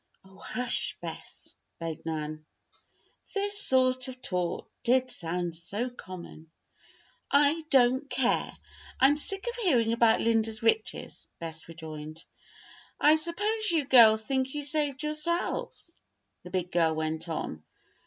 "Oh, 0.25 0.37
hush, 0.39 0.97
Bess!" 0.99 1.55
begged 1.79 2.07
Nan, 2.07 2.43
sotto 3.27 3.33
voce. 3.33 3.33
This 3.35 3.61
sort 3.61 4.07
of 4.07 4.19
talk 4.19 4.67
did 4.83 5.11
sound 5.11 5.53
so 5.53 5.91
common! 5.91 6.49
"I 7.29 7.63
don't 7.69 8.09
care! 8.09 8.57
I'm 8.99 9.15
sick 9.15 9.45
of 9.47 9.55
hearing 9.57 9.93
about 9.93 10.19
Linda's 10.19 10.63
riches," 10.63 11.27
Bess 11.37 11.67
rejoined. 11.67 12.25
"I 12.99 13.13
suppose 13.13 13.69
you 13.69 13.85
girls 13.85 14.23
think 14.23 14.55
you 14.55 14.63
saved 14.63 15.03
yourselves?" 15.03 15.99
the 16.41 16.49
big 16.49 16.71
girl 16.71 16.95
went 16.95 17.29
on. 17.29 17.63